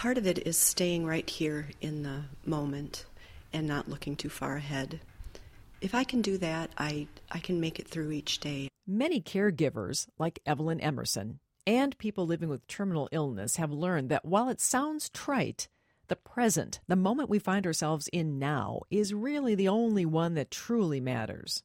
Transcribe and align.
part 0.00 0.16
of 0.16 0.26
it 0.26 0.38
is 0.46 0.56
staying 0.56 1.04
right 1.04 1.28
here 1.28 1.68
in 1.82 2.02
the 2.02 2.22
moment 2.46 3.04
and 3.52 3.66
not 3.66 3.86
looking 3.86 4.16
too 4.16 4.30
far 4.30 4.56
ahead. 4.56 4.98
If 5.82 5.94
I 5.94 6.04
can 6.04 6.22
do 6.22 6.38
that, 6.38 6.70
I, 6.78 7.06
I 7.30 7.38
can 7.38 7.60
make 7.60 7.78
it 7.78 7.86
through 7.86 8.10
each 8.10 8.38
day. 8.40 8.70
Many 8.86 9.20
caregivers, 9.20 10.06
like 10.18 10.40
Evelyn 10.46 10.80
Emerson, 10.80 11.38
and 11.66 11.98
people 11.98 12.26
living 12.26 12.48
with 12.48 12.66
terminal 12.66 13.10
illness 13.12 13.56
have 13.56 13.72
learned 13.72 14.08
that 14.08 14.24
while 14.24 14.48
it 14.48 14.58
sounds 14.58 15.10
trite, 15.10 15.68
the 16.08 16.16
present, 16.16 16.80
the 16.88 16.96
moment 16.96 17.28
we 17.28 17.38
find 17.38 17.66
ourselves 17.66 18.08
in 18.10 18.38
now, 18.38 18.80
is 18.90 19.12
really 19.12 19.54
the 19.54 19.68
only 19.68 20.06
one 20.06 20.32
that 20.32 20.50
truly 20.50 21.02
matters. 21.02 21.62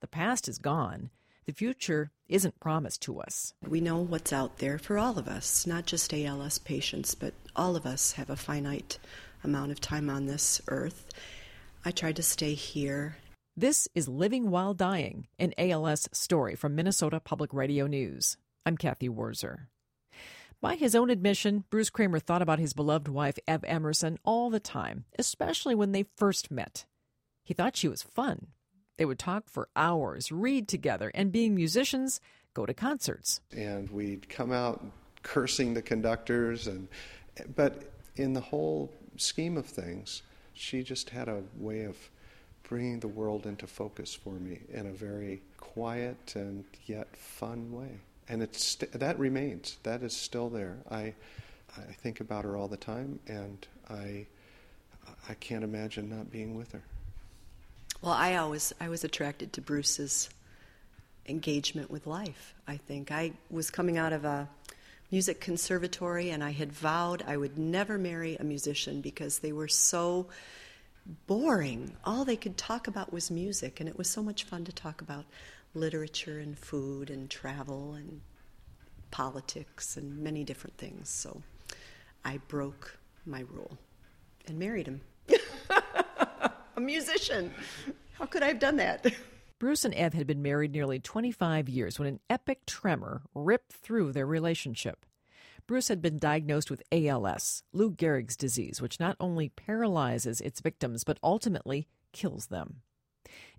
The 0.00 0.08
past 0.08 0.48
is 0.48 0.58
gone. 0.58 1.10
The 1.48 1.54
future 1.54 2.10
isn't 2.28 2.60
promised 2.60 3.00
to 3.04 3.20
us. 3.20 3.54
We 3.66 3.80
know 3.80 3.96
what's 3.96 4.34
out 4.34 4.58
there 4.58 4.76
for 4.76 4.98
all 4.98 5.18
of 5.18 5.26
us, 5.26 5.66
not 5.66 5.86
just 5.86 6.12
ALS 6.12 6.58
patients, 6.58 7.14
but 7.14 7.32
all 7.56 7.74
of 7.74 7.86
us 7.86 8.12
have 8.12 8.28
a 8.28 8.36
finite 8.36 8.98
amount 9.42 9.72
of 9.72 9.80
time 9.80 10.10
on 10.10 10.26
this 10.26 10.60
earth. 10.68 11.08
I 11.86 11.90
tried 11.90 12.16
to 12.16 12.22
stay 12.22 12.52
here. 12.52 13.16
This 13.56 13.88
is 13.94 14.08
Living 14.08 14.50
While 14.50 14.74
Dying, 14.74 15.26
an 15.38 15.54
ALS 15.56 16.06
story 16.12 16.54
from 16.54 16.74
Minnesota 16.74 17.18
Public 17.18 17.54
Radio 17.54 17.86
News. 17.86 18.36
I'm 18.66 18.76
Cathy 18.76 19.08
Wurzer. 19.08 19.68
By 20.60 20.74
his 20.74 20.94
own 20.94 21.08
admission, 21.08 21.64
Bruce 21.70 21.88
Kramer 21.88 22.18
thought 22.18 22.42
about 22.42 22.58
his 22.58 22.74
beloved 22.74 23.08
wife, 23.08 23.38
Ev 23.48 23.64
Emerson, 23.64 24.18
all 24.22 24.50
the 24.50 24.60
time, 24.60 25.06
especially 25.18 25.74
when 25.74 25.92
they 25.92 26.10
first 26.14 26.50
met. 26.50 26.84
He 27.42 27.54
thought 27.54 27.74
she 27.74 27.88
was 27.88 28.02
fun. 28.02 28.48
They 28.98 29.04
would 29.04 29.18
talk 29.18 29.48
for 29.48 29.68
hours, 29.74 30.30
read 30.30 30.68
together, 30.68 31.10
and 31.14 31.32
being 31.32 31.54
musicians, 31.54 32.20
go 32.52 32.66
to 32.66 32.74
concerts. 32.74 33.40
And 33.56 33.88
we'd 33.90 34.28
come 34.28 34.52
out 34.52 34.84
cursing 35.22 35.72
the 35.74 35.82
conductors, 35.82 36.66
and 36.66 36.88
but 37.54 37.90
in 38.16 38.32
the 38.32 38.40
whole 38.40 38.92
scheme 39.16 39.56
of 39.56 39.66
things, 39.66 40.22
she 40.52 40.82
just 40.82 41.10
had 41.10 41.28
a 41.28 41.42
way 41.56 41.84
of 41.84 41.96
bringing 42.64 42.98
the 42.98 43.08
world 43.08 43.46
into 43.46 43.66
focus 43.66 44.14
for 44.14 44.34
me 44.34 44.60
in 44.70 44.86
a 44.86 44.92
very 44.92 45.40
quiet 45.56 46.34
and 46.34 46.64
yet 46.86 47.16
fun 47.16 47.72
way. 47.72 48.00
And 48.28 48.42
it's 48.42 48.74
that 48.92 49.18
remains. 49.18 49.78
That 49.84 50.02
is 50.02 50.14
still 50.14 50.50
there. 50.50 50.78
I 50.90 51.14
I 51.76 51.92
think 51.92 52.18
about 52.18 52.44
her 52.44 52.56
all 52.56 52.68
the 52.68 52.76
time, 52.76 53.20
and 53.28 53.64
I 53.88 54.26
I 55.28 55.34
can't 55.34 55.62
imagine 55.62 56.10
not 56.10 56.32
being 56.32 56.56
with 56.56 56.72
her. 56.72 56.82
Well, 58.00 58.12
I 58.12 58.36
always 58.36 58.72
I 58.80 58.88
was 58.88 59.02
attracted 59.02 59.52
to 59.54 59.60
Bruce's 59.60 60.30
engagement 61.26 61.90
with 61.90 62.06
life. 62.06 62.54
I 62.66 62.76
think 62.76 63.10
I 63.10 63.32
was 63.50 63.70
coming 63.70 63.98
out 63.98 64.12
of 64.12 64.24
a 64.24 64.48
music 65.10 65.40
conservatory 65.40 66.30
and 66.30 66.44
I 66.44 66.52
had 66.52 66.72
vowed 66.72 67.24
I 67.26 67.36
would 67.36 67.58
never 67.58 67.98
marry 67.98 68.36
a 68.36 68.44
musician 68.44 69.00
because 69.00 69.40
they 69.40 69.52
were 69.52 69.66
so 69.66 70.28
boring. 71.26 71.96
All 72.04 72.24
they 72.24 72.36
could 72.36 72.56
talk 72.56 72.86
about 72.86 73.12
was 73.12 73.30
music, 73.30 73.80
and 73.80 73.88
it 73.88 73.98
was 73.98 74.08
so 74.08 74.22
much 74.22 74.44
fun 74.44 74.64
to 74.66 74.72
talk 74.72 75.00
about 75.00 75.24
literature 75.74 76.38
and 76.38 76.58
food 76.58 77.10
and 77.10 77.28
travel 77.28 77.94
and 77.94 78.20
politics 79.10 79.96
and 79.96 80.18
many 80.18 80.44
different 80.44 80.76
things. 80.76 81.08
So 81.08 81.42
I 82.24 82.38
broke 82.48 82.98
my 83.26 83.40
rule 83.50 83.78
and 84.46 84.58
married 84.58 84.86
him. 84.86 85.00
A 86.78 86.80
musician. 86.80 87.52
How 88.12 88.26
could 88.26 88.42
I 88.42 88.48
have 88.48 88.60
done 88.60 88.76
that? 88.76 89.04
Bruce 89.58 89.84
and 89.84 89.94
Ev 89.94 90.14
had 90.14 90.28
been 90.28 90.42
married 90.42 90.72
nearly 90.72 91.00
25 91.00 91.68
years 91.68 91.98
when 91.98 92.06
an 92.06 92.20
epic 92.30 92.64
tremor 92.66 93.22
ripped 93.34 93.72
through 93.72 94.12
their 94.12 94.26
relationship. 94.26 95.04
Bruce 95.66 95.88
had 95.88 96.00
been 96.00 96.18
diagnosed 96.18 96.70
with 96.70 96.82
ALS, 96.92 97.64
Lou 97.72 97.90
Gehrig's 97.90 98.36
disease, 98.36 98.80
which 98.80 99.00
not 99.00 99.16
only 99.18 99.48
paralyzes 99.48 100.40
its 100.40 100.60
victims 100.60 101.02
but 101.02 101.18
ultimately 101.20 101.88
kills 102.12 102.46
them. 102.46 102.82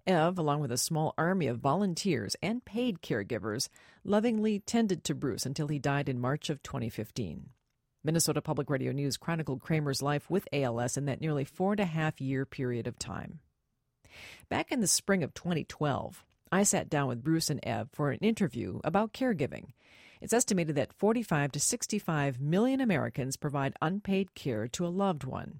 Ev, 0.08 0.40
along 0.40 0.62
with 0.62 0.72
a 0.72 0.78
small 0.78 1.14
army 1.18 1.48
of 1.48 1.60
volunteers 1.60 2.38
and 2.42 2.64
paid 2.64 3.02
caregivers, 3.02 3.68
lovingly 4.06 4.60
tended 4.60 5.04
to 5.04 5.14
Bruce 5.14 5.46
until 5.46 5.68
he 5.68 5.78
died 5.78 6.08
in 6.08 6.22
March 6.22 6.50
of 6.50 6.64
2015. 6.64 7.50
Minnesota 8.10 8.42
Public 8.42 8.72
Radio 8.72 8.92
News 8.92 9.18
chronicled 9.18 9.62
Kramer's 9.62 10.02
life 10.02 10.32
with 10.32 10.48
ALS 10.52 10.98
in 10.98 11.06
that 11.06 11.22
nearly 11.22 11.46
four 11.46 11.74
and 11.74 11.80
a 11.80 11.86
half 11.86 12.20
year 12.20 12.44
period 12.44 12.88
of 12.88 12.98
time. 12.98 13.38
Back 14.50 14.72
in 14.72 14.80
the 14.80 14.88
spring 14.88 15.22
of 15.22 15.36
2012, 15.36 16.26
I 16.52 16.64
sat 16.64 16.90
down 16.90 17.08
with 17.08 17.24
Bruce 17.24 17.52
and 17.52 17.60
Ev 17.62 17.88
for 17.94 18.10
an 18.10 18.18
interview 18.22 18.80
about 18.84 19.14
caregiving 19.14 19.74
it's 20.22 20.34
estimated 20.34 20.76
that 20.76 20.92
45 20.92 21.52
to 21.52 21.60
65 21.60 22.42
million 22.42 22.82
Americans 22.82 23.38
provide 23.38 23.76
unpaid 23.80 24.34
care 24.34 24.68
to 24.70 24.88
a 24.88 24.90
loved 24.90 25.24
one. 25.24 25.60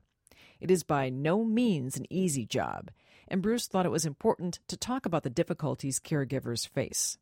It 0.60 0.72
is 0.72 0.82
by 0.82 1.10
no 1.10 1.44
means 1.44 1.98
an 1.98 2.12
easy 2.12 2.48
job, 2.48 2.90
and 3.28 3.44
Bruce 3.44 3.68
thought 3.68 3.86
it 3.86 3.92
was 3.92 4.08
important 4.08 4.58
to 4.70 4.76
talk 4.76 5.06
about 5.06 5.22
the 5.22 5.30
difficulties 5.30 6.00
caregivers 6.00 6.68
face. 6.68 7.20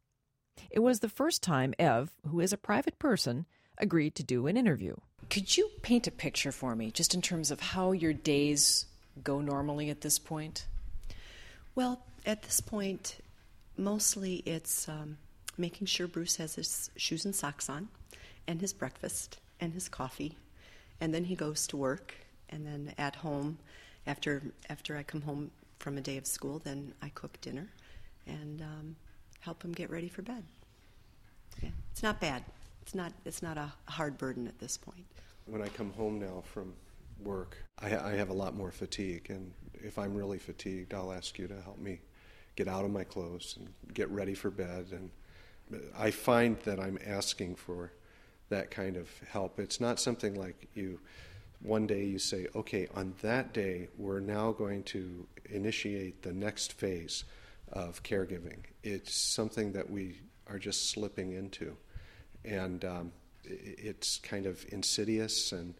It 0.71 0.79
was 0.79 1.01
the 1.01 1.09
first 1.09 1.43
time 1.43 1.73
Ev, 1.77 2.11
who 2.25 2.39
is 2.39 2.53
a 2.53 2.57
private 2.57 2.97
person, 2.97 3.45
agreed 3.77 4.15
to 4.15 4.23
do 4.23 4.47
an 4.47 4.57
interview. 4.57 4.95
Could 5.29 5.57
you 5.57 5.69
paint 5.81 6.07
a 6.07 6.11
picture 6.11 6.51
for 6.51 6.75
me, 6.75 6.91
just 6.91 7.13
in 7.13 7.21
terms 7.21 7.51
of 7.51 7.59
how 7.59 7.91
your 7.91 8.13
days 8.13 8.85
go 9.23 9.41
normally 9.41 9.89
at 9.89 10.01
this 10.01 10.19
point? 10.19 10.65
Well, 11.75 12.01
at 12.25 12.43
this 12.43 12.61
point, 12.61 13.17
mostly 13.77 14.37
it's 14.45 14.87
um, 14.87 15.17
making 15.57 15.87
sure 15.87 16.07
Bruce 16.07 16.37
has 16.37 16.55
his 16.55 16.89
shoes 16.95 17.25
and 17.25 17.35
socks 17.35 17.69
on, 17.69 17.89
and 18.47 18.61
his 18.61 18.73
breakfast, 18.73 19.37
and 19.59 19.73
his 19.73 19.89
coffee, 19.89 20.37
and 21.01 21.13
then 21.13 21.25
he 21.25 21.35
goes 21.35 21.67
to 21.67 21.77
work, 21.77 22.13
and 22.49 22.65
then 22.65 22.93
at 22.97 23.17
home, 23.17 23.57
after 24.05 24.41
after 24.69 24.95
I 24.97 25.03
come 25.03 25.21
home 25.21 25.51
from 25.79 25.97
a 25.97 26.01
day 26.01 26.17
of 26.17 26.25
school, 26.25 26.59
then 26.59 26.93
I 27.01 27.09
cook 27.09 27.39
dinner, 27.41 27.67
and 28.25 28.61
um, 28.61 28.95
help 29.41 29.63
him 29.63 29.73
get 29.73 29.89
ready 29.89 30.07
for 30.07 30.21
bed. 30.21 30.43
Yeah. 31.61 31.69
It's 31.91 32.03
not 32.03 32.21
bad. 32.21 32.43
It's 32.87 32.95
not 32.95 33.11
it's 33.25 33.43
not 33.43 33.57
a 33.57 33.69
hard 33.85 34.17
burden 34.17 34.47
at 34.47 34.57
this 34.59 34.77
point. 34.77 35.05
When 35.45 35.61
I 35.61 35.67
come 35.67 35.91
home 35.91 36.19
now 36.19 36.41
from 36.53 36.73
work, 37.21 37.57
I, 37.79 37.97
I 37.97 38.13
have 38.13 38.29
a 38.29 38.33
lot 38.33 38.55
more 38.55 38.71
fatigue, 38.71 39.27
and 39.29 39.51
if 39.73 39.99
I'm 39.99 40.15
really 40.15 40.39
fatigued, 40.39 40.93
I'll 40.93 41.11
ask 41.11 41.37
you 41.37 41.49
to 41.49 41.61
help 41.61 41.79
me 41.79 41.99
get 42.55 42.69
out 42.69 42.85
of 42.85 42.91
my 42.91 43.03
clothes 43.03 43.55
and 43.59 43.67
get 43.93 44.09
ready 44.09 44.33
for 44.33 44.49
bed 44.49 44.87
and 44.93 45.11
I 45.97 46.11
find 46.11 46.57
that 46.61 46.79
I'm 46.79 46.97
asking 47.05 47.55
for 47.55 47.91
that 48.47 48.71
kind 48.71 48.95
of 48.95 49.09
help. 49.29 49.59
It's 49.59 49.81
not 49.81 49.99
something 49.99 50.35
like 50.35 50.69
you, 50.73 50.99
one 51.61 51.87
day 51.87 52.05
you 52.05 52.19
say, 52.19 52.47
okay, 52.55 52.87
on 52.95 53.13
that 53.21 53.53
day, 53.53 53.89
we're 53.97 54.21
now 54.21 54.53
going 54.53 54.83
to 54.83 55.27
initiate 55.49 56.21
the 56.21 56.31
next 56.31 56.73
phase 56.73 57.25
of 57.73 58.01
caregiving. 58.03 58.59
It's 58.83 59.13
something 59.13 59.73
that 59.73 59.89
we 59.89 60.21
are 60.47 60.57
just 60.57 60.89
slipping 60.89 61.33
into. 61.33 61.75
And 62.45 62.83
um, 62.85 63.11
it's 63.43 64.19
kind 64.19 64.45
of 64.45 64.65
insidious 64.69 65.51
and, 65.51 65.73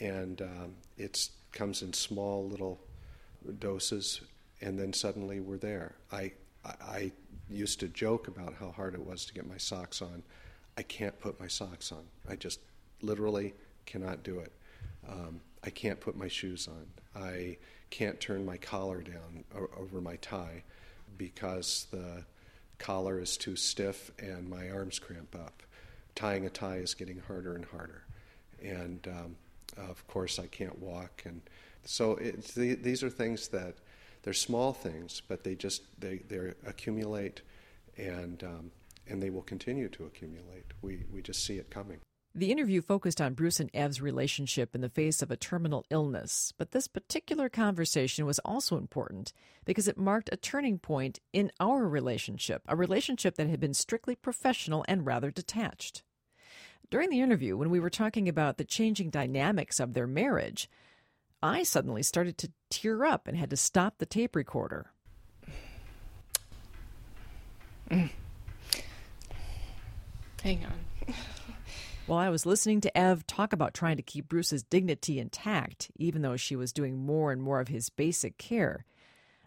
and 0.00 0.42
um, 0.42 0.74
it 0.96 1.28
comes 1.52 1.82
in 1.82 1.92
small 1.92 2.48
little 2.48 2.80
doses, 3.58 4.20
and 4.60 4.78
then 4.78 4.92
suddenly 4.92 5.40
we're 5.40 5.58
there. 5.58 5.94
I, 6.10 6.32
I 6.64 7.12
used 7.48 7.80
to 7.80 7.88
joke 7.88 8.28
about 8.28 8.54
how 8.54 8.70
hard 8.70 8.94
it 8.94 9.04
was 9.04 9.24
to 9.26 9.34
get 9.34 9.46
my 9.46 9.58
socks 9.58 10.02
on. 10.02 10.22
I 10.76 10.82
can't 10.82 11.18
put 11.20 11.38
my 11.38 11.46
socks 11.46 11.92
on. 11.92 12.02
I 12.28 12.36
just 12.36 12.60
literally 13.02 13.54
cannot 13.86 14.22
do 14.22 14.40
it. 14.40 14.52
Um, 15.08 15.40
I 15.62 15.70
can't 15.70 16.00
put 16.00 16.16
my 16.16 16.28
shoes 16.28 16.68
on. 16.68 17.22
I 17.22 17.58
can't 17.90 18.18
turn 18.20 18.44
my 18.44 18.56
collar 18.56 19.02
down 19.02 19.44
over 19.76 20.00
my 20.00 20.16
tie 20.16 20.64
because 21.16 21.86
the 21.90 22.24
collar 22.78 23.20
is 23.20 23.36
too 23.36 23.56
stiff 23.56 24.10
and 24.18 24.48
my 24.48 24.70
arms 24.70 24.98
cramp 24.98 25.34
up. 25.36 25.62
Tying 26.14 26.46
a 26.46 26.50
tie 26.50 26.76
is 26.76 26.94
getting 26.94 27.18
harder 27.18 27.54
and 27.54 27.64
harder. 27.64 28.04
And 28.62 29.06
um, 29.08 29.36
of 29.76 30.06
course, 30.06 30.38
I 30.38 30.46
can't 30.46 30.78
walk. 30.78 31.22
And 31.24 31.40
so 31.84 32.14
the, 32.54 32.74
these 32.74 33.02
are 33.02 33.10
things 33.10 33.48
that 33.48 33.74
they're 34.22 34.32
small 34.32 34.72
things, 34.72 35.22
but 35.28 35.44
they 35.44 35.54
just 35.54 35.82
they 36.00 36.16
they 36.28 36.52
accumulate, 36.66 37.42
and 37.98 38.42
um, 38.42 38.70
and 39.06 39.22
they 39.22 39.30
will 39.30 39.42
continue 39.42 39.88
to 39.90 40.04
accumulate. 40.04 40.64
We 40.80 41.04
we 41.12 41.20
just 41.20 41.44
see 41.44 41.58
it 41.58 41.70
coming. 41.70 41.98
The 42.36 42.50
interview 42.50 42.82
focused 42.82 43.20
on 43.20 43.34
Bruce 43.34 43.60
and 43.60 43.70
Ev's 43.72 44.00
relationship 44.00 44.74
in 44.74 44.80
the 44.80 44.88
face 44.88 45.22
of 45.22 45.30
a 45.30 45.36
terminal 45.36 45.86
illness, 45.88 46.52
but 46.58 46.72
this 46.72 46.88
particular 46.88 47.48
conversation 47.48 48.26
was 48.26 48.40
also 48.40 48.76
important 48.76 49.32
because 49.64 49.86
it 49.86 49.96
marked 49.96 50.28
a 50.32 50.36
turning 50.36 50.80
point 50.80 51.20
in 51.32 51.52
our 51.60 51.86
relationship, 51.86 52.62
a 52.66 52.74
relationship 52.74 53.36
that 53.36 53.48
had 53.48 53.60
been 53.60 53.72
strictly 53.72 54.16
professional 54.16 54.84
and 54.88 55.06
rather 55.06 55.30
detached. 55.30 56.02
During 56.90 57.08
the 57.08 57.20
interview, 57.20 57.56
when 57.56 57.70
we 57.70 57.78
were 57.78 57.88
talking 57.88 58.28
about 58.28 58.56
the 58.56 58.64
changing 58.64 59.10
dynamics 59.10 59.78
of 59.78 59.94
their 59.94 60.08
marriage, 60.08 60.68
I 61.40 61.62
suddenly 61.62 62.02
started 62.02 62.36
to 62.38 62.50
tear 62.68 63.04
up 63.04 63.28
and 63.28 63.36
had 63.36 63.50
to 63.50 63.56
stop 63.56 63.98
the 63.98 64.06
tape 64.06 64.34
recorder. 64.34 64.90
Mm. 67.88 68.10
Hang 70.42 70.64
on. 70.64 71.14
While 72.06 72.18
I 72.18 72.28
was 72.28 72.44
listening 72.44 72.82
to 72.82 72.94
Ev 72.98 73.26
talk 73.26 73.54
about 73.54 73.72
trying 73.72 73.96
to 73.96 74.02
keep 74.02 74.28
Bruce's 74.28 74.62
dignity 74.62 75.18
intact, 75.18 75.90
even 75.96 76.20
though 76.20 76.36
she 76.36 76.54
was 76.54 76.70
doing 76.70 76.98
more 76.98 77.32
and 77.32 77.40
more 77.40 77.60
of 77.60 77.68
his 77.68 77.88
basic 77.88 78.36
care, 78.36 78.84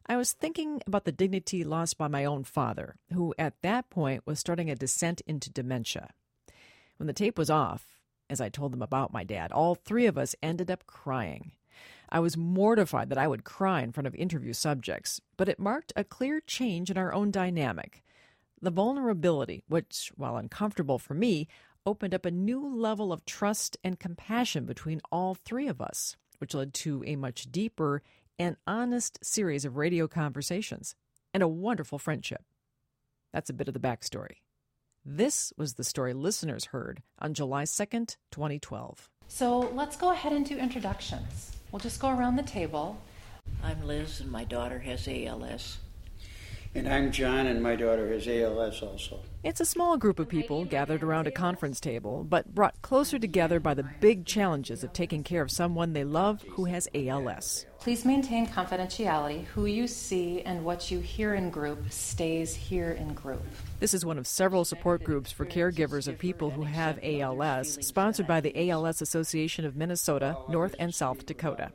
I 0.08 0.18
was 0.18 0.34
thinking 0.34 0.82
about 0.88 1.06
the 1.06 1.12
dignity 1.12 1.64
lost 1.64 2.00
by 2.00 2.08
my 2.08 2.26
own 2.26 2.44
father, 2.44 2.96
who 3.14 3.36
at 3.38 3.62
that 3.62 3.92
point 3.92 4.26
was 4.26 4.40
starting 4.40 4.72
a 4.72 4.76
descent 4.76 5.22
into 5.28 5.52
dementia. 5.52 6.10
When 6.98 7.06
the 7.06 7.14
tape 7.14 7.38
was 7.38 7.52
off, 7.52 7.86
as 8.28 8.42
I 8.42 8.50
told 8.50 8.74
them 8.74 8.82
about 8.82 9.14
my 9.14 9.24
dad, 9.24 9.52
all 9.52 9.76
three 9.76 10.08
of 10.08 10.18
us 10.18 10.36
ended 10.42 10.72
up 10.72 10.88
crying. 10.88 11.52
I 12.10 12.20
was 12.20 12.38
mortified 12.38 13.10
that 13.10 13.20
I 13.20 13.28
would 13.28 13.44
cry 13.44 13.82
in 13.82 13.92
front 13.92 14.08
of 14.08 14.16
interview 14.16 14.54
subjects, 14.54 15.22
but 15.38 15.48
it 15.48 15.60
marked 15.60 15.94
a 15.96 16.04
clear 16.04 16.42
change 16.42 16.90
in 16.90 16.98
our 16.98 17.14
own 17.14 17.30
dynamic. 17.30 18.04
The 18.60 18.72
vulnerability, 18.72 19.64
which, 19.68 20.12
while 20.16 20.38
uncomfortable 20.38 20.98
for 20.98 21.14
me, 21.14 21.48
opened 21.88 22.14
up 22.14 22.26
a 22.26 22.32
new 22.32 22.68
level 22.68 23.14
of 23.14 23.26
trust 23.26 23.78
and 23.82 23.98
compassion 23.98 24.66
between 24.66 25.02
all 25.10 25.34
three 25.34 25.70
of 25.70 25.82
us, 25.82 26.18
which 26.40 26.54
led 26.54 26.74
to 26.74 27.02
a 27.08 27.16
much 27.16 27.50
deeper 27.50 28.04
and 28.38 28.58
honest 28.68 29.18
series 29.24 29.64
of 29.64 29.78
radio 29.78 30.06
conversations, 30.06 30.96
and 31.34 31.42
a 31.42 31.48
wonderful 31.48 31.98
friendship. 31.98 32.44
That's 33.32 33.50
a 33.50 33.54
bit 33.54 33.70
of 33.70 33.74
the 33.74 33.80
backstory. 33.80 34.42
This 35.06 35.54
was 35.58 35.76
the 35.76 35.86
story 35.86 36.14
listeners 36.14 36.66
heard 36.66 37.02
on 37.20 37.34
July 37.34 37.64
2nd, 37.64 38.18
2012. 38.32 39.10
So 39.30 39.60
let's 39.60 39.96
go 39.96 40.12
ahead 40.12 40.34
and 40.34 40.46
do 40.46 40.58
introductions. 40.58 41.56
We'll 41.72 41.80
just 41.80 42.02
go 42.02 42.10
around 42.10 42.36
the 42.36 42.44
table. 42.44 43.02
I'm 43.64 43.88
Liz, 43.88 44.20
and 44.20 44.30
my 44.30 44.44
daughter 44.44 44.80
has 44.80 45.08
ALS. 45.08 45.78
And 46.78 46.88
I'm 46.88 47.12
John, 47.12 47.48
and 47.48 47.64
my 47.64 47.76
daughter 47.76 48.08
has 48.14 48.28
ALS 48.28 48.84
also. 48.84 49.22
It's 49.44 49.60
a 49.60 49.66
small 49.66 49.98
group 49.98 50.20
of 50.20 50.30
people 50.30 50.64
gathered 50.64 51.02
around 51.02 51.26
a 51.26 51.32
conference 51.32 51.80
table, 51.80 52.24
but 52.24 52.54
brought 52.54 52.80
closer 52.84 53.18
together 53.18 53.60
by 53.60 53.74
the 53.74 53.90
big 54.00 54.28
challenges 54.28 54.84
of 54.84 54.94
taking 54.94 55.24
care 55.24 55.42
of 55.42 55.50
someone 55.50 55.94
they 55.94 56.04
love 56.04 56.44
who 56.52 56.66
has 56.66 56.88
ALS. 56.94 57.66
Please 57.80 58.06
maintain 58.06 58.46
confidentiality. 58.46 59.46
Who 59.46 59.66
you 59.66 59.88
see 59.88 60.44
and 60.44 60.64
what 60.64 60.92
you 60.92 61.00
hear 61.00 61.34
in 61.34 61.50
group 61.50 61.92
stays 61.92 62.54
here 62.54 62.92
in 62.92 63.16
group. 63.16 63.42
This 63.80 63.96
is 63.96 64.06
one 64.06 64.20
of 64.20 64.28
several 64.28 64.64
support 64.64 65.04
groups 65.04 65.32
for 65.32 65.48
caregivers 65.48 66.08
of 66.08 66.20
people 66.20 66.52
who 66.52 66.62
have 66.62 67.00
ALS, 67.02 67.80
sponsored 67.84 68.28
by 68.28 68.40
the 68.40 68.70
ALS 68.70 69.02
Association 69.02 69.66
of 69.66 69.76
Minnesota, 69.76 70.38
North 70.48 70.76
and 70.78 70.94
South 70.94 71.26
Dakota. 71.26 71.72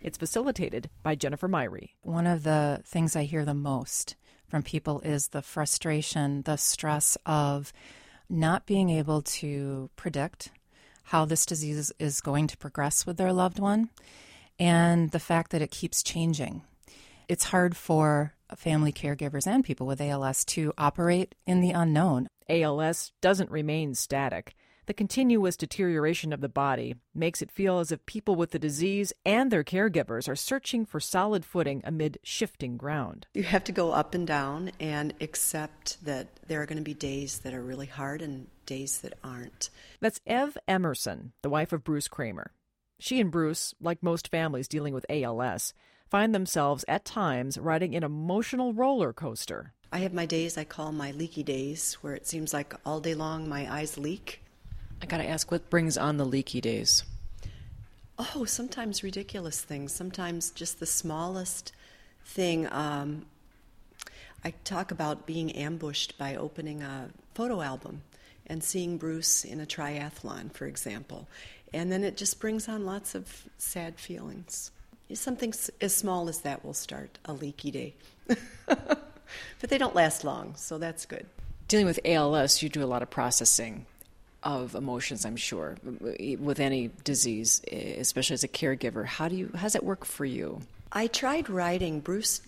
It's 0.00 0.18
facilitated 0.18 0.90
by 1.02 1.16
Jennifer 1.16 1.48
Myrie. 1.48 1.94
One 2.02 2.28
of 2.28 2.44
the 2.44 2.82
things 2.84 3.16
I 3.16 3.24
hear 3.24 3.44
the 3.44 3.54
most 3.54 4.14
from 4.48 4.62
people 4.62 5.00
is 5.00 5.28
the 5.28 5.42
frustration, 5.42 6.42
the 6.42 6.56
stress 6.56 7.16
of 7.26 7.72
not 8.28 8.66
being 8.66 8.90
able 8.90 9.22
to 9.22 9.90
predict 9.96 10.50
how 11.04 11.24
this 11.24 11.44
disease 11.44 11.92
is 11.98 12.20
going 12.20 12.46
to 12.46 12.56
progress 12.56 13.06
with 13.06 13.16
their 13.16 13.32
loved 13.32 13.58
one 13.58 13.90
and 14.58 15.10
the 15.10 15.18
fact 15.18 15.50
that 15.50 15.62
it 15.62 15.70
keeps 15.70 16.02
changing. 16.02 16.62
It's 17.28 17.44
hard 17.44 17.76
for 17.76 18.34
family 18.56 18.92
caregivers 18.92 19.46
and 19.46 19.64
people 19.64 19.86
with 19.86 20.00
ALS 20.00 20.44
to 20.44 20.72
operate 20.78 21.34
in 21.46 21.60
the 21.60 21.72
unknown. 21.72 22.28
ALS 22.48 23.12
doesn't 23.20 23.50
remain 23.50 23.94
static. 23.94 24.54
The 24.86 24.92
continuous 24.92 25.56
deterioration 25.56 26.30
of 26.30 26.42
the 26.42 26.48
body 26.48 26.96
makes 27.14 27.40
it 27.40 27.50
feel 27.50 27.78
as 27.78 27.90
if 27.90 28.04
people 28.04 28.36
with 28.36 28.50
the 28.50 28.58
disease 28.58 29.14
and 29.24 29.50
their 29.50 29.64
caregivers 29.64 30.28
are 30.28 30.36
searching 30.36 30.84
for 30.84 31.00
solid 31.00 31.42
footing 31.42 31.80
amid 31.84 32.18
shifting 32.22 32.76
ground. 32.76 33.26
You 33.32 33.44
have 33.44 33.64
to 33.64 33.72
go 33.72 33.92
up 33.92 34.12
and 34.12 34.26
down 34.26 34.72
and 34.78 35.14
accept 35.22 36.04
that 36.04 36.28
there 36.48 36.60
are 36.60 36.66
going 36.66 36.76
to 36.76 36.84
be 36.84 36.92
days 36.92 37.38
that 37.38 37.54
are 37.54 37.62
really 37.62 37.86
hard 37.86 38.20
and 38.20 38.46
days 38.66 39.00
that 39.00 39.14
aren't. 39.24 39.70
That's 40.00 40.20
Ev 40.26 40.58
Emerson, 40.68 41.32
the 41.40 41.48
wife 41.48 41.72
of 41.72 41.82
Bruce 41.82 42.08
Kramer. 42.08 42.52
She 42.98 43.20
and 43.20 43.30
Bruce, 43.30 43.74
like 43.80 44.02
most 44.02 44.30
families 44.30 44.68
dealing 44.68 44.92
with 44.92 45.06
ALS, 45.08 45.72
find 46.10 46.34
themselves 46.34 46.84
at 46.86 47.06
times 47.06 47.56
riding 47.56 47.94
an 47.94 48.04
emotional 48.04 48.74
roller 48.74 49.14
coaster. 49.14 49.72
I 49.90 49.98
have 50.00 50.12
my 50.12 50.26
days 50.26 50.58
I 50.58 50.64
call 50.64 50.92
my 50.92 51.10
leaky 51.12 51.42
days, 51.42 51.94
where 52.02 52.14
it 52.14 52.26
seems 52.26 52.52
like 52.52 52.74
all 52.84 53.00
day 53.00 53.14
long 53.14 53.48
my 53.48 53.72
eyes 53.72 53.96
leak 53.96 54.43
I 55.02 55.06
got 55.06 55.18
to 55.18 55.28
ask, 55.28 55.50
what 55.50 55.68
brings 55.70 55.96
on 55.98 56.16
the 56.16 56.24
leaky 56.24 56.60
days? 56.60 57.04
Oh, 58.18 58.44
sometimes 58.44 59.02
ridiculous 59.02 59.60
things. 59.60 59.92
Sometimes 59.92 60.50
just 60.50 60.80
the 60.80 60.86
smallest 60.86 61.72
thing. 62.24 62.68
Um, 62.72 63.26
I 64.44 64.52
talk 64.64 64.90
about 64.90 65.26
being 65.26 65.52
ambushed 65.52 66.16
by 66.18 66.36
opening 66.36 66.82
a 66.82 67.10
photo 67.34 67.60
album 67.60 68.02
and 68.46 68.62
seeing 68.62 68.98
Bruce 68.98 69.44
in 69.44 69.60
a 69.60 69.66
triathlon, 69.66 70.52
for 70.52 70.66
example. 70.66 71.26
And 71.72 71.90
then 71.90 72.04
it 72.04 72.16
just 72.16 72.40
brings 72.40 72.68
on 72.68 72.86
lots 72.86 73.14
of 73.14 73.48
sad 73.58 73.98
feelings. 73.98 74.70
Something 75.12 75.52
as 75.80 75.94
small 75.94 76.28
as 76.28 76.40
that 76.40 76.64
will 76.64 76.74
start 76.74 77.18
a 77.24 77.32
leaky 77.32 77.70
day. 77.70 77.94
but 78.66 79.68
they 79.68 79.78
don't 79.78 79.94
last 79.94 80.24
long, 80.24 80.54
so 80.56 80.78
that's 80.78 81.04
good. 81.04 81.26
Dealing 81.68 81.86
with 81.86 81.98
ALS, 82.04 82.62
you 82.62 82.68
do 82.68 82.82
a 82.82 82.86
lot 82.86 83.02
of 83.02 83.10
processing 83.10 83.86
of 84.44 84.74
emotions, 84.74 85.24
I'm 85.24 85.36
sure, 85.36 85.76
with 85.82 86.60
any 86.60 86.90
disease, 87.02 87.62
especially 87.72 88.34
as 88.34 88.44
a 88.44 88.48
caregiver. 88.48 89.06
How 89.06 89.28
do 89.28 89.36
you 89.36 89.50
how 89.54 89.62
does 89.62 89.80
work 89.82 90.04
for 90.04 90.24
you? 90.24 90.60
I 90.92 91.08
tried 91.08 91.50
writing. 91.50 92.00
Bruce 92.00 92.42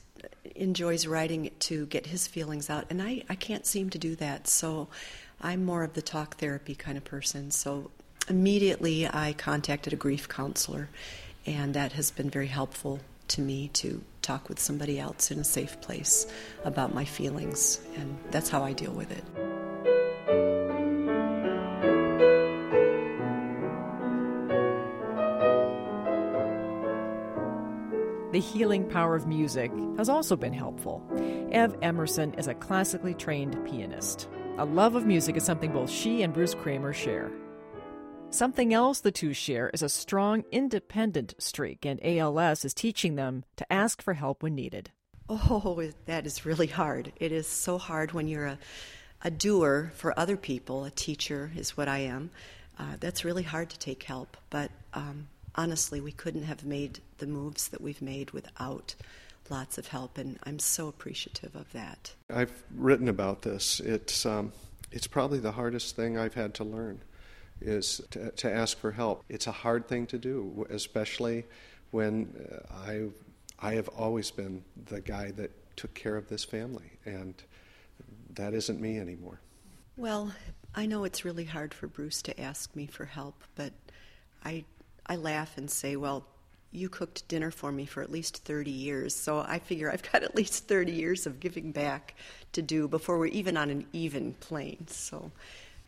enjoys 0.55 1.07
writing 1.07 1.51
to 1.59 1.87
get 1.87 2.07
his 2.07 2.27
feelings 2.27 2.71
out, 2.71 2.85
and 2.91 3.03
I, 3.03 3.23
I 3.29 3.35
can't 3.35 3.67
seem 3.67 3.91
to 3.91 3.99
do 3.99 4.15
that. 4.17 4.47
So 4.47 4.89
I'm 5.41 5.65
more 5.65 5.83
of 5.83 5.95
the 5.95 6.03
talk 6.03 6.37
therapy 6.37 6.75
kind 6.75 6.97
of 6.97 7.05
person. 7.05 7.51
So 7.51 7.91
immediately 8.29 9.09
I 9.09 9.33
contacted 9.33 9.93
a 9.93 9.97
grief 9.97 10.29
counselor, 10.29 10.89
and 11.47 11.75
that 11.75 11.93
has 11.93 12.11
been 12.11 12.31
very 12.31 12.49
helpful 12.49 13.01
to 13.29 13.41
me 13.41 13.69
to 13.75 14.03
talk 14.23 14.49
with 14.49 14.59
somebody 14.59 14.99
else 14.99 15.31
in 15.31 15.39
a 15.39 15.45
safe 15.45 15.81
place 15.81 16.27
about 16.65 16.95
my 16.95 17.05
feelings, 17.05 17.81
and 17.97 18.19
that's 18.31 18.49
how 18.49 18.63
I 18.63 18.73
deal 18.73 18.93
with 18.93 19.11
it. 19.11 19.56
The 28.37 28.43
healing 28.43 28.87
power 28.87 29.17
of 29.17 29.27
music 29.27 29.73
has 29.97 30.11
also 30.11 30.37
been 30.37 30.53
helpful. 30.53 31.03
Ev 31.53 31.75
Emerson 31.81 32.35
is 32.35 32.49
a 32.49 32.55
classically 32.55 33.15
trained 33.15 33.57
pianist. 33.65 34.29
A 34.59 34.65
love 34.67 34.95
of 34.95 35.07
music 35.07 35.39
is 35.39 35.43
something 35.43 35.73
both 35.73 35.89
she 35.89 36.21
and 36.21 36.35
Bruce 36.35 36.53
Kramer 36.53 36.93
share. 36.93 37.33
Something 38.29 38.75
else 38.75 39.01
the 39.01 39.11
two 39.11 39.33
share 39.33 39.71
is 39.73 39.81
a 39.81 39.89
strong 39.89 40.45
independent 40.53 41.33
streak, 41.39 41.87
and 41.87 41.99
ALS 42.05 42.63
is 42.67 42.75
teaching 42.75 43.15
them 43.15 43.43
to 43.57 43.73
ask 43.73 44.03
for 44.03 44.13
help 44.13 44.43
when 44.43 44.55
needed. 44.55 44.91
Oh, 45.31 45.91
that 46.05 46.27
is 46.27 46.45
really 46.45 46.67
hard. 46.67 47.15
It 47.17 47.33
is 47.33 47.47
so 47.47 47.79
hard 47.79 48.13
when 48.13 48.29
you're 48.29 48.45
a, 48.45 48.59
a 49.23 49.31
doer 49.31 49.93
for 49.95 50.13
other 50.21 50.37
people, 50.37 50.85
a 50.85 50.91
teacher 50.91 51.53
is 51.57 51.75
what 51.79 51.89
I 51.89 52.01
am. 52.01 52.29
Uh, 52.79 52.97
that's 53.01 53.25
really 53.25 53.45
hard 53.45 53.71
to 53.71 53.79
take 53.79 54.03
help, 54.03 54.37
but 54.51 54.71
um, 54.93 55.29
honestly, 55.57 56.01
we 56.01 56.13
couldn't 56.13 56.45
have 56.45 56.65
made 56.65 57.01
the 57.19 57.27
moves 57.27 57.69
that 57.69 57.81
we've 57.81 58.03
made 58.03 58.31
without 58.33 58.95
lots 59.51 59.79
of 59.79 59.89
help, 59.89 60.19
and 60.19 60.39
I'm 60.45 60.59
so 60.59 60.89
appreciative 60.89 61.55
of 61.55 61.73
that. 61.73 62.15
I've 62.31 62.53
written 62.75 63.09
about 63.09 63.43
this. 63.43 63.81
It's 63.81 64.27
um, 64.27 64.53
it's 64.93 65.07
probably 65.07 65.39
the 65.39 65.53
hardest 65.53 65.97
thing 65.97 66.19
I've 66.19 66.35
had 66.35 66.55
to 66.55 66.65
learn 66.65 67.01
is 67.61 68.01
to, 68.11 68.31
to, 68.33 68.53
ask 68.53 68.79
for 68.79 68.93
help. 68.93 69.25
It's 69.31 69.47
a 69.47 69.53
hard 69.53 69.89
thing 69.89 70.07
to 70.09 70.19
do, 70.19 70.67
especially 70.69 71.45
when 71.91 72.35
uh, 72.53 72.75
I 72.75 73.09
I 73.59 73.75
have 73.75 73.89
always 73.89 74.31
been 74.31 74.63
the 74.87 75.01
guy 75.01 75.31
that 75.33 75.51
took 75.77 75.95
care 75.95 76.17
of 76.17 76.29
this 76.29 76.45
family, 76.45 76.93
and 77.05 77.35
that 78.35 78.53
isn't 78.55 78.81
me 78.81 78.99
anymore. 78.99 79.41
Well, 79.97 80.33
I 80.75 80.85
know 80.85 81.05
it's 81.05 81.25
really 81.25 81.45
hard 81.45 81.73
for 81.73 81.87
Bruce 81.87 82.21
to 82.23 82.39
ask 82.39 82.75
me 82.77 82.87
for 82.87 83.07
help, 83.07 83.43
but 83.55 83.73
I 84.45 84.65
I 85.07 85.17
laugh 85.17 85.57
and 85.57 85.71
say, 85.71 85.97
well, 85.97 86.27
you 86.73 86.89
cooked 86.89 87.27
dinner 87.29 87.51
for 87.51 87.73
me 87.73 87.87
for 87.87 88.03
at 88.03 88.11
least 88.11 88.45
30 88.45 88.71
years. 88.71 89.15
So 89.15 89.39
I 89.39 89.59
figure 89.59 89.91
I've 89.91 90.11
got 90.13 90.23
at 90.23 90.35
least 90.35 90.69
30 90.69 90.93
years 90.93 91.27
of 91.27 91.41
giving 91.41 91.73
back 91.73 92.15
to 92.53 92.63
do 92.63 92.89
before 92.89 93.19
we're 93.19 93.27
even 93.27 93.57
on 93.57 93.71
an 93.71 93.87
even 93.93 94.35
plane. 94.35 94.87
So 94.89 95.31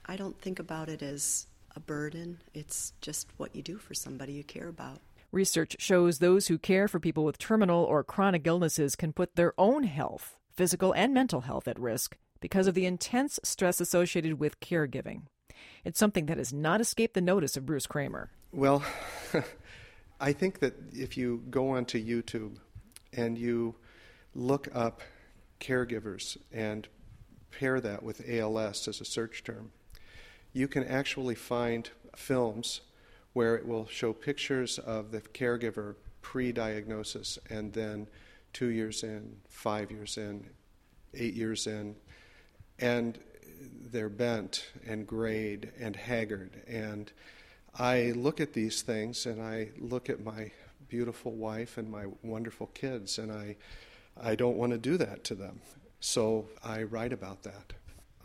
I 0.06 0.16
don't 0.16 0.40
think 0.40 0.58
about 0.58 0.88
it 0.88 1.02
as 1.02 1.46
a 1.76 1.80
burden. 1.80 2.38
It's 2.54 2.92
just 3.00 3.28
what 3.36 3.54
you 3.54 3.62
do 3.62 3.76
for 3.76 3.94
somebody 3.94 4.32
you 4.32 4.44
care 4.44 4.68
about. 4.68 5.00
Research 5.30 5.76
shows 5.78 6.18
those 6.18 6.46
who 6.46 6.56
care 6.56 6.88
for 6.88 6.98
people 6.98 7.24
with 7.24 7.36
terminal 7.36 7.84
or 7.84 8.02
chronic 8.02 8.46
illnesses 8.46 8.96
can 8.96 9.12
put 9.12 9.36
their 9.36 9.52
own 9.58 9.82
health, 9.82 10.38
physical 10.56 10.94
and 10.94 11.12
mental 11.12 11.42
health, 11.42 11.68
at 11.68 11.78
risk 11.78 12.16
because 12.40 12.66
of 12.66 12.74
the 12.74 12.86
intense 12.86 13.38
stress 13.42 13.80
associated 13.80 14.40
with 14.40 14.60
caregiving. 14.60 15.22
It's 15.84 15.98
something 15.98 16.26
that 16.26 16.38
has 16.38 16.52
not 16.52 16.80
escaped 16.80 17.14
the 17.14 17.20
notice 17.20 17.56
of 17.56 17.66
Bruce 17.66 17.86
Kramer. 17.86 18.30
Well, 18.52 18.82
I 20.20 20.32
think 20.32 20.58
that 20.60 20.74
if 20.92 21.16
you 21.16 21.42
go 21.50 21.70
onto 21.70 22.04
YouTube 22.04 22.56
and 23.12 23.38
you 23.38 23.74
look 24.34 24.68
up 24.74 25.02
caregivers 25.60 26.36
and 26.52 26.88
pair 27.50 27.80
that 27.80 28.02
with 28.02 28.28
ALS 28.28 28.88
as 28.88 29.00
a 29.00 29.04
search 29.04 29.44
term, 29.44 29.72
you 30.52 30.68
can 30.68 30.84
actually 30.84 31.34
find 31.34 31.90
films 32.16 32.80
where 33.32 33.54
it 33.54 33.66
will 33.66 33.86
show 33.86 34.12
pictures 34.12 34.78
of 34.78 35.12
the 35.12 35.20
caregiver 35.20 35.94
pre 36.22 36.52
diagnosis 36.52 37.38
and 37.48 37.72
then 37.72 38.08
two 38.52 38.66
years 38.66 39.02
in, 39.02 39.36
five 39.48 39.90
years 39.90 40.16
in, 40.16 40.44
eight 41.14 41.34
years 41.34 41.66
in, 41.66 41.94
and 42.78 43.18
they're 43.90 44.08
bent 44.08 44.66
and 44.86 45.06
grayed 45.06 45.72
and 45.78 45.96
haggard. 45.96 46.50
And 46.66 47.10
I 47.78 48.12
look 48.14 48.40
at 48.40 48.52
these 48.52 48.82
things 48.82 49.26
and 49.26 49.42
I 49.42 49.70
look 49.78 50.10
at 50.10 50.24
my 50.24 50.50
beautiful 50.88 51.32
wife 51.32 51.78
and 51.78 51.90
my 51.90 52.06
wonderful 52.22 52.68
kids, 52.68 53.18
and 53.18 53.30
I, 53.30 53.56
I 54.20 54.34
don't 54.34 54.56
want 54.56 54.72
to 54.72 54.78
do 54.78 54.96
that 54.96 55.24
to 55.24 55.34
them. 55.34 55.60
So 56.00 56.48
I 56.64 56.82
write 56.82 57.12
about 57.12 57.42
that. 57.42 57.74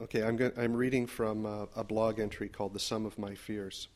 Okay, 0.01 0.23
I'm, 0.23 0.37
go- 0.37 0.51
I'm 0.57 0.73
reading 0.73 1.07
from 1.07 1.45
a, 1.45 1.67
a 1.75 1.83
blog 1.83 2.19
entry 2.19 2.49
called 2.49 2.73
The 2.73 2.79
Sum 2.79 3.05
of 3.05 3.19
My 3.19 3.35
Fears. 3.35 3.87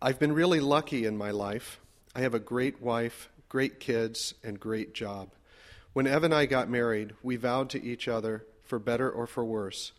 I've 0.00 0.18
been 0.18 0.32
really 0.32 0.60
lucky 0.60 1.04
in 1.04 1.16
my 1.16 1.30
life. 1.30 1.80
I 2.14 2.20
have 2.20 2.34
a 2.34 2.38
great 2.38 2.80
wife, 2.80 3.28
great 3.48 3.80
kids, 3.80 4.34
and 4.44 4.60
great 4.60 4.94
job. 4.94 5.30
When 5.92 6.06
Ev 6.06 6.24
and 6.24 6.34
I 6.34 6.46
got 6.46 6.70
married, 6.70 7.14
we 7.22 7.36
vowed 7.36 7.70
to 7.70 7.82
each 7.82 8.06
other, 8.06 8.44
for 8.62 8.78
better 8.78 9.10
or 9.10 9.26
for 9.26 9.44
worse. 9.44 9.92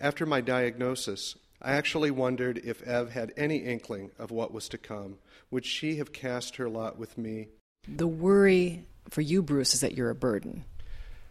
After 0.00 0.26
my 0.26 0.40
diagnosis, 0.40 1.36
I 1.62 1.72
actually 1.72 2.10
wondered 2.10 2.58
if 2.64 2.82
Ev 2.82 3.10
had 3.10 3.32
any 3.36 3.58
inkling 3.58 4.10
of 4.18 4.30
what 4.30 4.52
was 4.52 4.68
to 4.70 4.78
come. 4.78 5.18
Would 5.50 5.64
she 5.64 5.96
have 5.96 6.12
cast 6.12 6.56
her 6.56 6.68
lot 6.68 6.98
with 6.98 7.16
me? 7.16 7.48
The 7.86 8.08
worry 8.08 8.86
for 9.08 9.20
you, 9.20 9.42
Bruce, 9.42 9.74
is 9.74 9.80
that 9.80 9.96
you're 9.96 10.10
a 10.10 10.14
burden. 10.14 10.64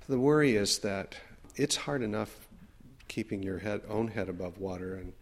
The 0.07 0.19
worry 0.19 0.55
is 0.55 0.79
that 0.79 1.15
it's 1.55 1.75
hard 1.75 2.01
enough 2.01 2.47
keeping 3.07 3.43
your 3.43 3.59
head, 3.59 3.81
own 3.89 4.07
head 4.07 4.29
above 4.29 4.57
water 4.57 4.95
and 4.95 5.13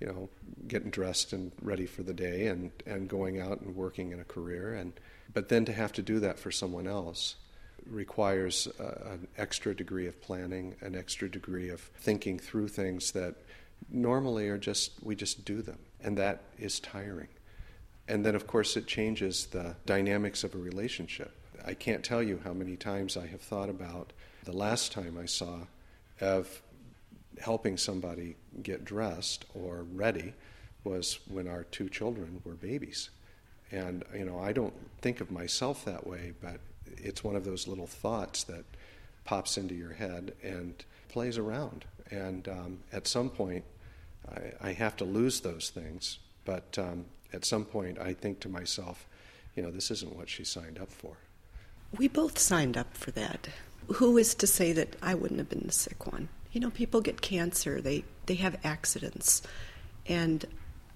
you 0.00 0.06
know 0.06 0.28
getting 0.66 0.90
dressed 0.90 1.32
and 1.32 1.52
ready 1.62 1.86
for 1.86 2.02
the 2.02 2.14
day 2.14 2.46
and, 2.46 2.70
and 2.86 3.08
going 3.08 3.40
out 3.40 3.60
and 3.60 3.74
working 3.74 4.12
in 4.12 4.20
a 4.20 4.24
career 4.24 4.74
and 4.74 4.92
but 5.32 5.48
then 5.48 5.64
to 5.64 5.72
have 5.72 5.92
to 5.92 6.02
do 6.02 6.20
that 6.20 6.38
for 6.38 6.50
someone 6.50 6.86
else 6.86 7.36
requires 7.90 8.68
uh, 8.80 9.12
an 9.12 9.28
extra 9.36 9.74
degree 9.74 10.06
of 10.06 10.20
planning, 10.20 10.74
an 10.80 10.94
extra 10.94 11.28
degree 11.28 11.68
of 11.68 11.80
thinking 11.80 12.38
through 12.38 12.68
things 12.68 13.12
that 13.12 13.34
normally 13.90 14.48
are 14.48 14.58
just 14.58 14.92
we 15.02 15.14
just 15.14 15.44
do 15.44 15.62
them, 15.62 15.78
and 16.02 16.16
that 16.18 16.42
is 16.58 16.80
tiring. 16.80 17.28
And 18.08 18.24
then, 18.24 18.34
of 18.34 18.46
course, 18.46 18.76
it 18.76 18.86
changes 18.86 19.46
the 19.46 19.76
dynamics 19.84 20.42
of 20.42 20.54
a 20.54 20.58
relationship. 20.58 21.32
I 21.64 21.74
can't 21.74 22.02
tell 22.02 22.22
you 22.22 22.40
how 22.42 22.54
many 22.54 22.76
times 22.76 23.16
I 23.16 23.26
have 23.26 23.42
thought 23.42 23.68
about 23.68 24.12
the 24.44 24.56
last 24.56 24.92
time 24.92 25.18
I 25.20 25.26
saw 25.26 25.58
of 26.20 26.62
helping 27.38 27.76
somebody 27.76 28.36
get 28.62 28.84
dressed 28.84 29.44
or 29.54 29.84
ready 29.92 30.32
was 30.84 31.18
when 31.28 31.46
our 31.46 31.64
two 31.64 31.88
children 31.88 32.40
were 32.44 32.54
babies. 32.54 33.10
And, 33.70 34.04
you 34.14 34.24
know, 34.24 34.38
I 34.38 34.52
don't 34.52 34.72
think 35.02 35.20
of 35.20 35.30
myself 35.30 35.84
that 35.84 36.06
way, 36.06 36.32
but 36.40 36.60
it's 37.02 37.24
one 37.24 37.36
of 37.36 37.44
those 37.44 37.68
little 37.68 37.86
thoughts 37.86 38.44
that 38.44 38.64
pops 39.24 39.58
into 39.58 39.74
your 39.74 39.92
head 39.92 40.32
and 40.42 40.84
plays 41.08 41.38
around. 41.38 41.84
And 42.10 42.48
um, 42.48 42.78
at 42.92 43.06
some 43.06 43.28
point, 43.28 43.64
I, 44.30 44.68
I, 44.68 44.72
have 44.72 44.96
to 44.96 45.04
lose 45.04 45.40
those 45.40 45.68
things. 45.68 46.18
But 46.44 46.78
um, 46.78 47.04
at 47.32 47.44
some 47.44 47.64
point, 47.64 47.98
I 47.98 48.14
think 48.14 48.40
to 48.40 48.48
myself, 48.48 49.06
you 49.54 49.62
know, 49.62 49.70
this 49.70 49.90
isn't 49.90 50.16
what 50.16 50.30
she 50.30 50.44
signed 50.44 50.78
up 50.78 50.90
for. 50.90 51.16
We 51.96 52.08
both 52.08 52.38
signed 52.38 52.76
up 52.76 52.96
for 52.96 53.10
that. 53.12 53.48
Who 53.94 54.16
is 54.16 54.34
to 54.36 54.46
say 54.46 54.72
that 54.72 54.96
I 55.02 55.14
wouldn't 55.14 55.38
have 55.38 55.48
been 55.48 55.66
the 55.66 55.72
sick 55.72 56.06
one? 56.10 56.28
You 56.52 56.60
know, 56.60 56.70
people 56.70 57.00
get 57.00 57.20
cancer, 57.20 57.80
they, 57.80 58.04
they 58.26 58.36
have 58.36 58.56
accidents. 58.64 59.42
And 60.06 60.44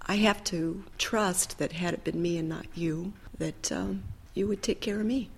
I 0.02 0.16
have 0.16 0.42
to 0.44 0.84
trust 0.98 1.58
that 1.58 1.72
had 1.72 1.94
it 1.94 2.04
been 2.04 2.20
me 2.20 2.38
and 2.38 2.48
not 2.48 2.66
you, 2.74 3.12
that 3.38 3.70
um, 3.70 4.04
you 4.34 4.46
would 4.48 4.62
take 4.62 4.80
care 4.80 5.00
of 5.00 5.06
me. 5.06 5.30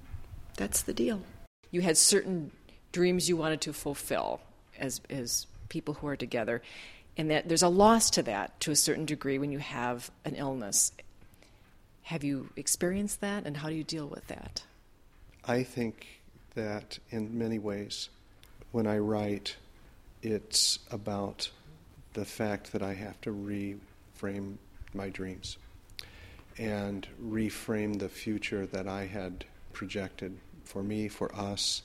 That's 0.56 0.82
the 0.82 0.94
deal. 0.94 1.22
You 1.70 1.80
had 1.80 1.96
certain 1.96 2.50
dreams 2.92 3.28
you 3.28 3.36
wanted 3.36 3.60
to 3.62 3.72
fulfill 3.72 4.40
as, 4.78 5.00
as 5.10 5.46
people 5.68 5.94
who 5.94 6.06
are 6.06 6.16
together, 6.16 6.62
and 7.16 7.30
that 7.30 7.48
there's 7.48 7.62
a 7.62 7.68
loss 7.68 8.10
to 8.10 8.22
that 8.22 8.58
to 8.60 8.70
a 8.70 8.76
certain 8.76 9.04
degree 9.04 9.38
when 9.38 9.52
you 9.52 9.58
have 9.58 10.10
an 10.24 10.36
illness. 10.36 10.92
Have 12.02 12.22
you 12.22 12.50
experienced 12.56 13.20
that, 13.20 13.46
and 13.46 13.56
how 13.56 13.68
do 13.68 13.74
you 13.74 13.84
deal 13.84 14.06
with 14.06 14.26
that? 14.28 14.62
I 15.44 15.62
think 15.62 16.06
that 16.54 16.98
in 17.10 17.36
many 17.36 17.58
ways, 17.58 18.08
when 18.72 18.86
I 18.86 18.98
write, 18.98 19.56
it's 20.22 20.78
about 20.90 21.50
the 22.14 22.24
fact 22.24 22.72
that 22.72 22.82
I 22.82 22.94
have 22.94 23.20
to 23.22 23.30
reframe 23.30 24.56
my 24.92 25.08
dreams 25.08 25.58
and 26.56 27.06
reframe 27.22 27.98
the 27.98 28.08
future 28.08 28.66
that 28.66 28.86
I 28.86 29.06
had 29.06 29.44
projected 29.74 30.38
for 30.64 30.82
me, 30.82 31.08
for 31.08 31.34
us. 31.34 31.82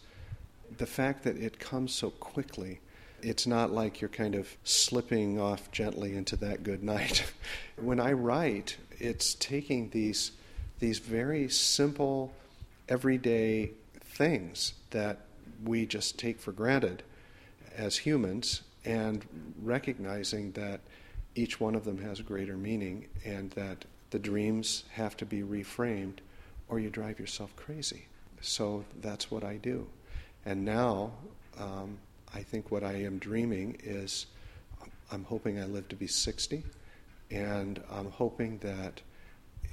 The 0.77 0.85
fact 0.85 1.23
that 1.23 1.37
it 1.37 1.59
comes 1.59 1.93
so 1.93 2.11
quickly, 2.11 2.79
it's 3.21 3.45
not 3.45 3.71
like 3.71 3.99
you're 3.99 4.09
kind 4.09 4.35
of 4.35 4.55
slipping 4.63 5.39
off 5.39 5.71
gently 5.71 6.15
into 6.15 6.35
that 6.37 6.63
good 6.63 6.83
night. 6.83 7.31
when 7.75 7.99
I 7.99 8.13
write, 8.13 8.77
it's 8.99 9.33
taking 9.33 9.89
these, 9.89 10.31
these 10.79 10.99
very 10.99 11.49
simple, 11.49 12.31
everyday 12.87 13.71
things 14.01 14.73
that 14.91 15.19
we 15.63 15.85
just 15.85 16.17
take 16.17 16.39
for 16.39 16.51
granted 16.51 17.03
as 17.75 17.97
humans 17.97 18.61
and 18.85 19.25
recognizing 19.61 20.51
that 20.53 20.79
each 21.35 21.59
one 21.59 21.75
of 21.75 21.85
them 21.85 21.99
has 22.01 22.21
greater 22.21 22.57
meaning 22.57 23.07
and 23.25 23.51
that 23.51 23.85
the 24.11 24.19
dreams 24.19 24.83
have 24.93 25.15
to 25.17 25.25
be 25.25 25.41
reframed 25.41 26.17
or 26.69 26.79
you 26.79 26.89
drive 26.89 27.19
yourself 27.19 27.55
crazy. 27.55 28.05
So 28.41 28.85
that's 29.01 29.29
what 29.29 29.43
I 29.43 29.57
do. 29.57 29.87
And 30.45 30.63
now, 30.63 31.11
um, 31.59 31.97
I 32.33 32.41
think 32.41 32.71
what 32.71 32.83
I 32.83 32.93
am 32.93 33.17
dreaming 33.17 33.77
is 33.83 34.27
I'm 35.11 35.23
hoping 35.23 35.59
I 35.59 35.65
live 35.65 35.87
to 35.89 35.95
be 35.95 36.07
60, 36.07 36.63
and 37.31 37.81
I'm 37.91 38.11
hoping 38.11 38.59
that 38.59 39.01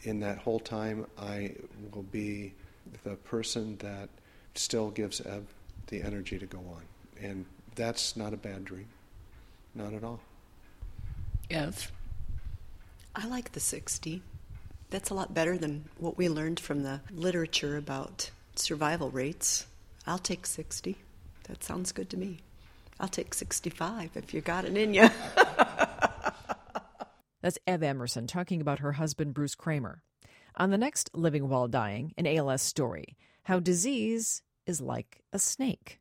in 0.03 0.21
that 0.21 0.39
whole 0.39 0.61
time 0.61 1.07
I 1.19 1.55
will 1.93 2.03
be 2.05 2.55
the 3.05 3.17
person 3.17 3.77
that 3.79 4.09
still 4.55 4.91
gives 4.91 5.21
Ev 5.21 5.45
the 5.89 6.03
energy 6.03 6.39
to 6.39 6.47
go 6.47 6.59
on. 6.59 6.83
And 7.21 7.45
that's 7.75 8.17
not 8.17 8.33
a 8.33 8.37
bad 8.37 8.65
dream. 8.65 8.89
Not 9.75 9.93
at 9.93 10.03
all. 10.03 10.21
Ev? 11.51 11.93
I 13.15 13.27
like 13.27 13.53
the 13.53 13.61
60. 13.61 14.23
That's 14.91 15.11
a 15.11 15.15
lot 15.15 15.35
better 15.35 15.59
than 15.59 15.87
what 15.99 16.17
we 16.17 16.29
learned 16.29 16.61
from 16.61 16.83
the 16.83 17.01
literature 17.11 17.77
about 17.77 18.31
survival 18.55 19.11
rates. 19.11 19.67
I'll 20.07 20.19
take 20.19 20.47
60. 20.47 20.97
That 21.45 21.65
sounds 21.65 21.93
good 21.93 22.09
to 22.11 22.17
me. 22.17 22.39
I'll 22.99 23.09
take 23.09 23.35
65 23.35 24.11
if 24.15 24.33
you 24.33 24.41
got 24.41 24.65
it 24.65 24.77
in 24.77 24.95
you. 24.95 25.09
That's 27.43 27.59
Ev 27.67 27.83
Emerson 27.83 28.27
talking 28.27 28.61
about 28.61 28.79
her 28.81 28.93
husband, 28.93 29.35
Bruce 29.35 29.55
Kramer. 29.55 30.03
On 30.57 30.71
the 30.71 30.79
next 30.79 31.11
Living 31.13 31.49
While 31.49 31.69
Dying, 31.69 32.15
an 32.17 32.27
ALS 32.27 32.63
story, 32.63 33.17
how 33.45 33.61
disease 33.61 34.43
is 34.67 34.81
like 34.81 35.21
a 35.33 35.39
snake. 35.39 36.01